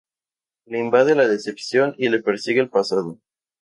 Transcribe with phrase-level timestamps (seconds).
[0.65, 3.19] Le invade la decepción y le persigue el pasado.